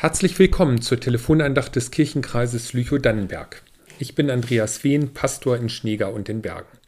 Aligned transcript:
Herzlich 0.00 0.38
willkommen 0.38 0.80
zur 0.80 0.98
Telefonandacht 0.98 1.76
des 1.76 1.90
Kirchenkreises 1.90 2.72
Lüchow-Dannenberg. 2.72 3.62
Ich 3.98 4.14
bin 4.14 4.30
Andreas 4.30 4.82
Wehn, 4.82 5.12
Pastor 5.12 5.58
in 5.58 5.68
Schneegar 5.68 6.14
und 6.14 6.26
den 6.26 6.40
Bergen. 6.40 6.78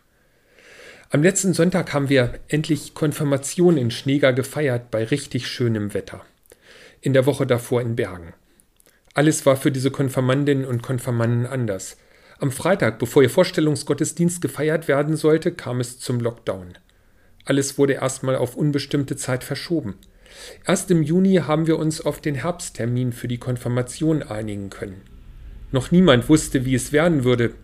Am 1.11 1.23
letzten 1.23 1.53
Sonntag 1.53 1.93
haben 1.93 2.09
wir 2.09 2.41
endlich 2.49 2.95
Konfirmation 2.95 3.77
in 3.77 3.91
Schneegar 3.91 4.33
gefeiert 4.33 4.91
bei 4.91 5.05
richtig 5.05 5.47
schönem 5.47 5.93
Wetter. 5.93 6.25
In 7.03 7.13
der 7.13 7.27
Woche 7.27 7.47
davor 7.47 7.83
in 7.83 7.97
Bergen. 7.97 8.33
Alles 9.13 9.45
war 9.45 9.57
für 9.57 9.71
diese 9.71 9.91
Konfirmandinnen 9.91 10.65
und 10.65 10.83
Konfirmanden 10.83 11.45
anders. 11.45 11.99
Am 12.39 12.51
Freitag, 12.51 12.99
bevor 12.99 13.23
ihr 13.23 13.29
Vorstellungsgottesdienst 13.29 14.41
gefeiert 14.41 14.89
werden 14.89 15.19
sollte, 15.19 15.53
kam 15.53 15.81
es 15.81 15.99
zum 15.99 16.19
Lockdown. 16.19 16.79
Alles 17.45 17.77
wurde 17.77 17.93
erstmal 17.93 18.37
auf 18.37 18.57
unbestimmte 18.57 19.17
Zeit 19.17 19.45
verschoben. 19.45 19.99
Erst 20.67 20.91
im 20.91 21.03
Juni 21.03 21.37
haben 21.37 21.67
wir 21.67 21.79
uns 21.79 22.01
auf 22.01 22.21
den 22.21 22.35
Herbsttermin 22.35 23.13
für 23.13 23.29
die 23.29 23.39
Konfirmation 23.39 24.23
einigen 24.23 24.71
können. 24.71 25.03
Noch 25.71 25.91
niemand 25.91 26.29
wusste, 26.29 26.65
wie 26.65 26.75
es 26.75 26.93
werden 26.93 27.25
würde, 27.25 27.55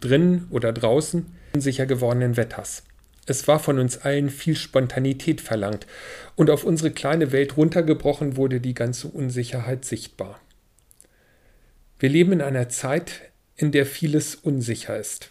drin 0.00 0.46
oder 0.50 0.72
draußen, 0.72 1.26
unsicher 1.54 1.86
gewordenen 1.86 2.36
Wetters. 2.36 2.82
Es 3.26 3.46
war 3.46 3.60
von 3.60 3.78
uns 3.78 3.98
allen 3.98 4.30
viel 4.30 4.56
Spontanität 4.56 5.40
verlangt, 5.40 5.86
und 6.34 6.50
auf 6.50 6.64
unsere 6.64 6.90
kleine 6.90 7.30
Welt 7.30 7.56
runtergebrochen 7.56 8.36
wurde 8.36 8.60
die 8.60 8.74
ganze 8.74 9.08
Unsicherheit 9.08 9.84
sichtbar. 9.84 10.40
Wir 12.00 12.08
leben 12.08 12.32
in 12.32 12.40
einer 12.40 12.68
Zeit, 12.68 13.20
in 13.54 13.70
der 13.70 13.86
vieles 13.86 14.34
unsicher 14.34 14.98
ist. 14.98 15.30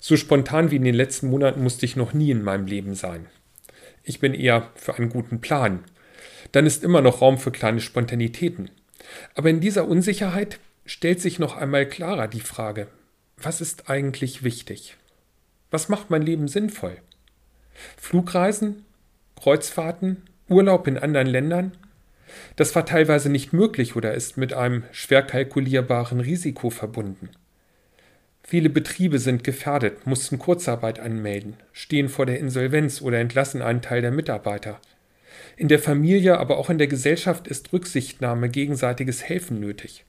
So 0.00 0.16
spontan 0.16 0.70
wie 0.70 0.76
in 0.76 0.84
den 0.84 0.94
letzten 0.94 1.28
Monaten 1.28 1.62
musste 1.62 1.84
ich 1.84 1.96
noch 1.96 2.14
nie 2.14 2.30
in 2.30 2.42
meinem 2.42 2.66
Leben 2.66 2.94
sein. 2.94 3.26
Ich 4.02 4.20
bin 4.20 4.32
eher 4.32 4.70
für 4.76 4.94
einen 4.94 5.10
guten 5.10 5.40
Plan, 5.40 5.84
dann 6.52 6.66
ist 6.66 6.84
immer 6.84 7.00
noch 7.00 7.20
Raum 7.20 7.38
für 7.38 7.50
kleine 7.50 7.80
Spontanitäten. 7.80 8.70
Aber 9.34 9.50
in 9.50 9.60
dieser 9.60 9.86
Unsicherheit 9.88 10.58
stellt 10.84 11.20
sich 11.20 11.38
noch 11.38 11.56
einmal 11.56 11.86
klarer 11.86 12.28
die 12.28 12.40
Frage, 12.40 12.88
was 13.36 13.60
ist 13.60 13.90
eigentlich 13.90 14.42
wichtig? 14.42 14.96
Was 15.70 15.88
macht 15.88 16.10
mein 16.10 16.22
Leben 16.22 16.48
sinnvoll? 16.48 16.96
Flugreisen? 17.96 18.84
Kreuzfahrten? 19.40 20.22
Urlaub 20.48 20.86
in 20.86 20.96
anderen 20.96 21.26
Ländern? 21.26 21.72
Das 22.56 22.74
war 22.74 22.86
teilweise 22.86 23.28
nicht 23.28 23.52
möglich 23.52 23.96
oder 23.96 24.14
ist 24.14 24.36
mit 24.36 24.52
einem 24.52 24.84
schwer 24.92 25.22
kalkulierbaren 25.22 26.20
Risiko 26.20 26.70
verbunden. 26.70 27.30
Viele 28.42 28.70
Betriebe 28.70 29.18
sind 29.18 29.42
gefährdet, 29.42 30.06
mussten 30.06 30.38
Kurzarbeit 30.38 31.00
anmelden, 31.00 31.56
stehen 31.72 32.08
vor 32.08 32.26
der 32.26 32.38
Insolvenz 32.38 33.02
oder 33.02 33.18
entlassen 33.18 33.60
einen 33.60 33.82
Teil 33.82 34.02
der 34.02 34.12
Mitarbeiter. 34.12 34.80
In 35.56 35.68
der 35.68 35.78
Familie, 35.78 36.38
aber 36.38 36.58
auch 36.58 36.70
in 36.70 36.78
der 36.78 36.86
Gesellschaft 36.86 37.46
ist 37.48 37.72
Rücksichtnahme, 37.72 38.48
gegenseitiges 38.48 39.22
Helfen 39.22 39.60
nötig. 39.60 40.04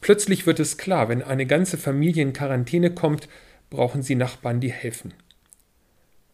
Plötzlich 0.00 0.46
wird 0.46 0.60
es 0.60 0.76
klar, 0.78 1.08
wenn 1.08 1.22
eine 1.22 1.46
ganze 1.46 1.78
Familie 1.78 2.22
in 2.22 2.32
Quarantäne 2.32 2.90
kommt, 2.90 3.28
brauchen 3.70 4.02
sie 4.02 4.14
Nachbarn, 4.14 4.60
die 4.60 4.72
helfen. 4.72 5.14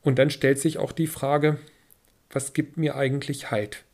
Und 0.03 0.19
dann 0.19 0.31
stellt 0.31 0.59
sich 0.59 0.79
auch 0.79 0.93
die 0.93 1.07
Frage, 1.07 1.59
was 2.31 2.53
gibt 2.53 2.77
mir 2.77 2.97
eigentlich 2.97 3.51
Halt? 3.51 3.85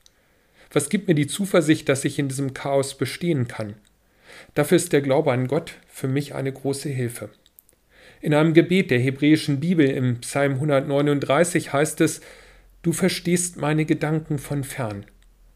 Was 0.72 0.88
gibt 0.88 1.08
mir 1.08 1.14
die 1.14 1.26
Zuversicht, 1.26 1.88
dass 1.88 2.04
ich 2.04 2.18
in 2.18 2.28
diesem 2.28 2.54
Chaos 2.54 2.96
bestehen 2.96 3.46
kann? 3.46 3.74
Dafür 4.54 4.76
ist 4.76 4.92
der 4.92 5.02
Glaube 5.02 5.32
an 5.32 5.46
Gott 5.46 5.74
für 5.86 6.08
mich 6.08 6.34
eine 6.34 6.52
große 6.52 6.88
Hilfe. 6.88 7.30
In 8.20 8.34
einem 8.34 8.54
Gebet 8.54 8.90
der 8.90 8.98
hebräischen 8.98 9.60
Bibel 9.60 9.88
im 9.88 10.20
Psalm 10.20 10.54
139 10.54 11.72
heißt 11.72 12.00
es, 12.00 12.20
Du 12.84 12.92
verstehst 12.92 13.56
meine 13.56 13.86
Gedanken 13.86 14.38
von 14.38 14.62
fern. 14.62 15.06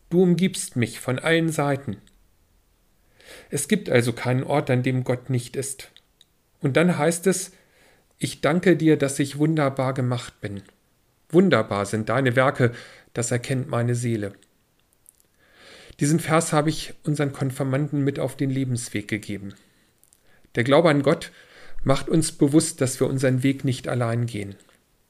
Du 0.09 0.23
umgibst 0.23 0.77
mich 0.77 0.99
von 0.99 1.19
allen 1.19 1.51
Seiten. 1.51 1.99
Es 3.51 3.69
gibt 3.69 3.91
also 3.91 4.15
keinen 4.15 4.45
Ort, 4.45 4.71
an 4.71 4.83
dem 4.83 5.05
Gott 5.05 5.29
nicht 5.29 5.55
ist. 5.55 5.91
Und 6.63 6.79
dann 6.79 6.97
heißt 6.97 7.27
es, 7.27 7.53
ich 8.19 8.41
danke 8.41 8.79
dir, 8.79 8.97
dass 8.97 9.19
ich 9.19 9.37
wunderbar 9.37 9.93
gemacht 9.93 10.41
bin. 10.41 10.63
Wunderbar 11.29 11.85
sind 11.85 12.09
deine 12.09 12.35
Werke, 12.35 12.73
das 13.13 13.31
erkennt 13.31 13.69
meine 13.69 13.95
Seele. 13.95 14.33
Diesen 16.01 16.21
Vers 16.21 16.55
habe 16.55 16.71
ich 16.71 16.95
unseren 17.05 17.35
Konfirmanden 17.35 18.03
mit 18.05 18.19
auf 18.19 18.37
den 18.39 18.49
Lebensweg 18.49 19.07
gegeben. 19.07 19.53
Der 20.55 20.65
Glaube 20.65 20.89
an 20.89 21.03
Gott 21.03 21.31
macht 21.85 22.09
uns 22.09 22.33
bewusst, 22.33 22.81
dass 22.81 22.99
wir 23.01 23.07
unseren 23.07 23.43
Weg 23.43 23.65
nicht 23.65 23.87
allein 23.87 24.25
gehen. 24.25 24.57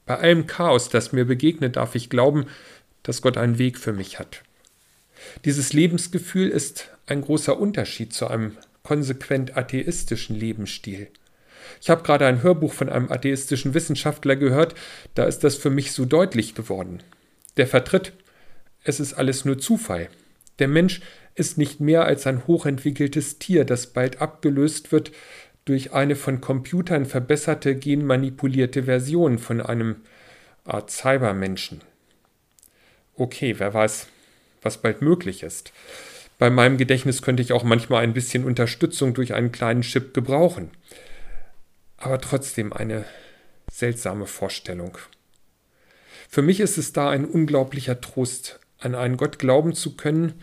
Bei 0.08 0.16
allem 0.20 0.46
Chaos, 0.46 0.88
das 0.88 1.12
mir 1.12 1.26
begegnet, 1.26 1.76
darf 1.76 1.94
ich 1.94 2.08
glauben, 2.08 2.46
dass 3.02 3.20
Gott 3.20 3.36
einen 3.36 3.58
Weg 3.58 3.78
für 3.78 3.92
mich 3.92 4.18
hat. 4.18 4.42
Dieses 5.44 5.74
Lebensgefühl 5.74 6.48
ist 6.48 6.88
ein 7.06 7.20
großer 7.20 7.60
Unterschied 7.60 8.14
zu 8.14 8.26
einem 8.26 8.56
konsequent 8.82 9.58
atheistischen 9.58 10.34
Lebensstil. 10.34 11.08
Ich 11.82 11.90
habe 11.90 12.02
gerade 12.04 12.24
ein 12.24 12.42
Hörbuch 12.42 12.72
von 12.72 12.88
einem 12.88 13.12
atheistischen 13.12 13.74
Wissenschaftler 13.74 14.36
gehört, 14.36 14.74
da 15.14 15.24
ist 15.24 15.44
das 15.44 15.56
für 15.56 15.68
mich 15.68 15.92
so 15.92 16.06
deutlich 16.06 16.54
geworden. 16.54 17.02
Der 17.58 17.66
vertritt, 17.66 18.14
es 18.84 19.00
ist 19.00 19.12
alles 19.12 19.44
nur 19.44 19.58
Zufall. 19.58 20.08
Der 20.58 20.68
Mensch 20.68 21.02
ist 21.34 21.58
nicht 21.58 21.80
mehr 21.80 22.06
als 22.06 22.26
ein 22.26 22.46
hochentwickeltes 22.46 23.38
Tier, 23.38 23.66
das 23.66 23.88
bald 23.88 24.22
abgelöst 24.22 24.90
wird 24.90 25.12
durch 25.68 25.92
eine 25.92 26.16
von 26.16 26.40
Computern 26.40 27.04
verbesserte 27.04 27.76
genmanipulierte 27.76 28.84
Version 28.84 29.38
von 29.38 29.60
einem 29.60 29.96
Art 30.64 30.90
Cybermenschen. 30.90 31.82
Okay, 33.14 33.54
wer 33.58 33.74
weiß, 33.74 34.06
was 34.62 34.78
bald 34.78 35.02
möglich 35.02 35.42
ist. 35.42 35.72
Bei 36.38 36.50
meinem 36.50 36.78
Gedächtnis 36.78 37.20
könnte 37.20 37.42
ich 37.42 37.52
auch 37.52 37.64
manchmal 37.64 38.02
ein 38.02 38.14
bisschen 38.14 38.44
Unterstützung 38.44 39.12
durch 39.12 39.34
einen 39.34 39.52
kleinen 39.52 39.82
Chip 39.82 40.14
gebrauchen. 40.14 40.70
Aber 41.96 42.20
trotzdem 42.20 42.72
eine 42.72 43.04
seltsame 43.70 44.26
Vorstellung. 44.26 44.96
Für 46.28 46.42
mich 46.42 46.60
ist 46.60 46.78
es 46.78 46.92
da 46.92 47.10
ein 47.10 47.24
unglaublicher 47.24 48.00
Trost, 48.00 48.60
an 48.78 48.94
einen 48.94 49.16
Gott 49.16 49.38
glauben 49.38 49.74
zu 49.74 49.96
können, 49.96 50.34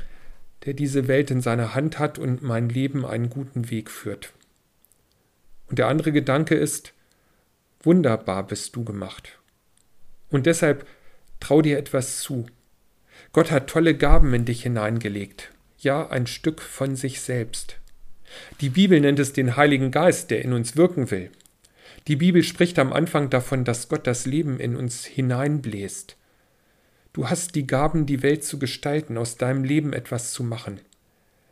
der 0.65 0.73
diese 0.73 1.07
Welt 1.07 1.31
in 1.31 1.41
seiner 1.41 1.73
Hand 1.73 1.97
hat 1.97 2.19
und 2.19 2.43
mein 2.43 2.69
Leben 2.69 3.05
einen 3.05 3.29
guten 3.29 3.69
Weg 3.69 3.89
führt. 3.89 4.33
Und 5.67 5.79
der 5.79 5.87
andere 5.87 6.11
Gedanke 6.11 6.55
ist, 6.55 6.93
wunderbar 7.81 8.45
bist 8.45 8.75
du 8.75 8.83
gemacht. 8.83 9.39
Und 10.29 10.45
deshalb 10.45 10.85
trau 11.39 11.61
dir 11.61 11.77
etwas 11.77 12.19
zu. 12.19 12.45
Gott 13.31 13.51
hat 13.51 13.69
tolle 13.69 13.95
Gaben 13.95 14.33
in 14.33 14.45
dich 14.45 14.63
hineingelegt, 14.63 15.51
ja 15.77 16.09
ein 16.09 16.27
Stück 16.27 16.61
von 16.61 16.95
sich 16.95 17.21
selbst. 17.21 17.77
Die 18.61 18.69
Bibel 18.69 18.99
nennt 18.99 19.19
es 19.19 19.33
den 19.33 19.55
Heiligen 19.55 19.91
Geist, 19.91 20.31
der 20.31 20.43
in 20.43 20.53
uns 20.53 20.75
wirken 20.75 21.11
will. 21.11 21.31
Die 22.07 22.15
Bibel 22.15 22.43
spricht 22.43 22.77
am 22.79 22.93
Anfang 22.93 23.29
davon, 23.29 23.63
dass 23.63 23.89
Gott 23.89 24.05
das 24.05 24.25
Leben 24.25 24.59
in 24.59 24.75
uns 24.75 25.05
hineinbläst. 25.05 26.17
Du 27.13 27.29
hast 27.29 27.55
die 27.55 27.65
Gaben, 27.65 28.05
die 28.05 28.21
Welt 28.21 28.43
zu 28.43 28.59
gestalten, 28.59 29.17
aus 29.17 29.37
deinem 29.37 29.63
Leben 29.63 29.93
etwas 29.93 30.31
zu 30.31 30.43
machen. 30.43 30.81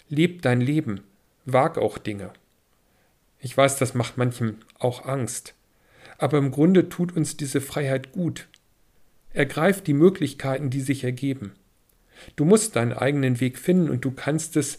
Leb 0.10 0.42
dein 0.42 0.62
Leben, 0.62 1.02
wag 1.46 1.78
auch 1.78 1.98
Dinge. 1.98 2.32
Ich 3.44 3.56
weiß, 3.56 3.78
das 3.78 3.94
macht 3.94 4.18
manchem 4.18 4.56
auch 4.80 5.06
Angst. 5.06 5.54
Aber 6.18 6.38
im 6.38 6.50
Grunde 6.50 6.88
tut 6.88 7.16
uns 7.16 7.36
diese 7.36 7.60
Freiheit 7.60 8.14
gut. 8.14 8.48
Ergreif 9.34 9.82
die 9.82 9.94
Möglichkeiten, 9.94 10.70
die 10.70 10.80
sich 10.80 11.04
ergeben. 11.04 11.52
Du 12.38 12.46
musst 12.46 12.78
deinen 12.78 12.94
eigenen 12.94 13.42
Weg 13.42 13.60
finden 13.60 13.90
und 13.90 14.06
du 14.06 14.12
kannst 14.12 14.56
es, 14.56 14.78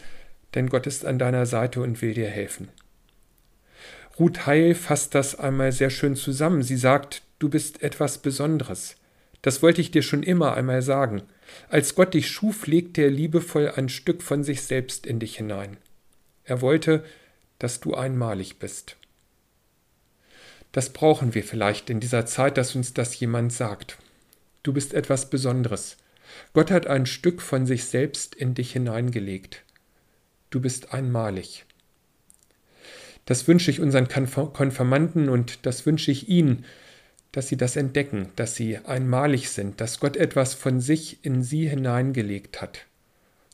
denn 0.54 0.70
Gott 0.70 0.86
ist 0.86 1.04
an 1.04 1.18
deiner 1.18 1.44
Seite 1.44 1.82
und 1.82 2.00
will 2.00 2.14
dir 2.14 2.28
helfen. 2.28 2.68
Ruth 4.18 4.46
Heil 4.46 4.74
fasst 4.74 5.14
das 5.14 5.38
einmal 5.38 5.72
sehr 5.72 5.90
schön 5.90 6.16
zusammen. 6.16 6.62
Sie 6.62 6.78
sagt, 6.78 7.22
du 7.40 7.50
bist 7.50 7.82
etwas 7.82 8.18
Besonderes. 8.18 8.96
Das 9.42 9.62
wollte 9.62 9.82
ich 9.82 9.90
dir 9.90 10.02
schon 10.02 10.22
immer 10.22 10.54
einmal 10.54 10.80
sagen. 10.80 11.22
Als 11.68 11.94
Gott 11.94 12.14
dich 12.14 12.30
schuf, 12.30 12.66
legte 12.66 13.02
er 13.02 13.10
liebevoll 13.10 13.72
ein 13.76 13.90
Stück 13.90 14.22
von 14.22 14.42
sich 14.42 14.62
selbst 14.62 15.04
in 15.04 15.18
dich 15.18 15.36
hinein. 15.36 15.76
Er 16.44 16.62
wollte, 16.62 17.04
dass 17.64 17.80
du 17.80 17.94
einmalig 17.94 18.58
bist. 18.58 18.98
Das 20.72 20.90
brauchen 20.90 21.32
wir 21.32 21.42
vielleicht 21.42 21.88
in 21.88 21.98
dieser 21.98 22.26
Zeit, 22.26 22.58
dass 22.58 22.74
uns 22.74 22.92
das 22.92 23.18
jemand 23.18 23.54
sagt. 23.54 23.96
Du 24.62 24.74
bist 24.74 24.92
etwas 24.92 25.30
Besonderes. 25.30 25.96
Gott 26.52 26.70
hat 26.70 26.86
ein 26.86 27.06
Stück 27.06 27.40
von 27.40 27.64
sich 27.64 27.86
selbst 27.86 28.34
in 28.34 28.52
dich 28.52 28.72
hineingelegt. 28.72 29.62
Du 30.50 30.60
bist 30.60 30.92
einmalig. 30.92 31.64
Das 33.24 33.48
wünsche 33.48 33.70
ich 33.70 33.80
unseren 33.80 34.08
Konfirmanden 34.08 35.30
und 35.30 35.64
das 35.64 35.86
wünsche 35.86 36.10
ich 36.10 36.28
ihnen, 36.28 36.66
dass 37.32 37.48
sie 37.48 37.56
das 37.56 37.76
entdecken, 37.76 38.28
dass 38.36 38.56
sie 38.56 38.76
einmalig 38.76 39.48
sind, 39.48 39.80
dass 39.80 40.00
Gott 40.00 40.18
etwas 40.18 40.52
von 40.52 40.82
sich 40.82 41.24
in 41.24 41.42
sie 41.42 41.66
hineingelegt 41.66 42.60
hat, 42.60 42.80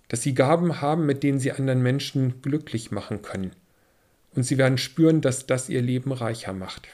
dass 0.09 0.23
sie 0.23 0.35
Gaben 0.35 0.81
haben, 0.81 1.07
mit 1.07 1.23
denen 1.23 1.39
sie 1.39 1.53
anderen 1.53 1.81
Menschen 1.81 2.43
glücklich 2.43 2.91
machen 2.91 3.23
können 3.23 3.53
und 4.35 4.44
sie 4.44 4.59
werden 4.59 4.79
spüren, 4.79 5.21
dass 5.21 5.47
das 5.47 5.69
ihr 5.69 5.82
Leben 5.82 6.12
reicher 6.12 6.53
macht. 6.53 6.88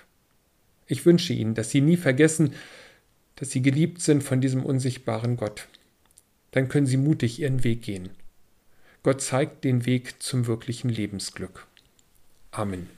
Ich 0.87 1.05
wünsche 1.05 1.33
Ihnen, 1.33 1.55
dass 1.55 1.71
Sie 1.71 1.81
nie 1.81 1.97
vergessen, 1.97 2.55
dass 3.35 3.51
Sie 3.51 3.61
geliebt 3.61 4.01
sind 4.01 4.23
von 4.23 4.41
diesem 4.41 4.65
unsichtbaren 4.65 5.37
Gott. 5.37 5.69
Dann 6.53 6.69
können 6.69 6.87
Sie 6.87 6.97
mutig 6.97 7.41
Ihren 7.41 7.65
Weg 7.65 7.83
gehen. 7.83 8.11
Gott 9.03 9.21
zeigt 9.21 9.65
den 9.65 9.85
Weg 9.85 10.23
zum 10.23 10.47
wirklichen 10.47 10.89
Lebensglück. 10.89 11.67
Amen. 12.51 12.89